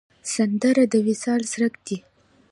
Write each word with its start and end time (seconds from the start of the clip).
سندره 0.33 0.83
د 0.93 0.95
وصال 1.07 1.41
څرک 1.51 1.73
دی 1.85 1.97